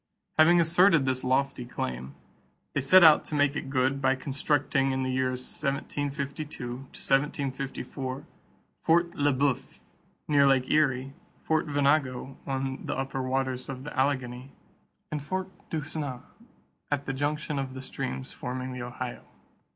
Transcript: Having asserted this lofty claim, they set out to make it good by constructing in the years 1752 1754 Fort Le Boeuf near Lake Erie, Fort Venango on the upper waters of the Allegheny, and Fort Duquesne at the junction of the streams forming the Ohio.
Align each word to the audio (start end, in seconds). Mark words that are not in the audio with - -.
Having 0.39 0.59
asserted 0.59 1.05
this 1.05 1.23
lofty 1.23 1.63
claim, 1.63 2.15
they 2.73 2.81
set 2.81 3.03
out 3.03 3.23
to 3.25 3.35
make 3.35 3.55
it 3.55 3.69
good 3.69 4.01
by 4.01 4.15
constructing 4.15 4.89
in 4.89 5.03
the 5.03 5.11
years 5.11 5.41
1752 5.41 6.75
1754 6.85 8.25
Fort 8.83 9.13
Le 9.13 9.31
Boeuf 9.31 9.79
near 10.27 10.47
Lake 10.47 10.71
Erie, 10.71 11.13
Fort 11.43 11.67
Venango 11.67 12.35
on 12.47 12.83
the 12.87 12.97
upper 12.97 13.21
waters 13.21 13.69
of 13.69 13.83
the 13.83 13.95
Allegheny, 13.95 14.49
and 15.11 15.21
Fort 15.21 15.49
Duquesne 15.69 16.23
at 16.89 17.05
the 17.05 17.13
junction 17.13 17.59
of 17.59 17.75
the 17.75 17.81
streams 17.83 18.31
forming 18.31 18.73
the 18.73 18.81
Ohio. 18.81 19.23